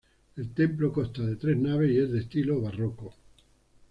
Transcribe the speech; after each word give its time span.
El 0.35 0.49
templo 0.55 0.91
consta 0.91 1.21
de 1.21 1.35
tres 1.35 1.55
naves 1.57 1.91
y 1.91 1.99
es 1.99 2.11
de 2.11 2.21
estilo 2.21 2.59
barroco. 2.59 3.13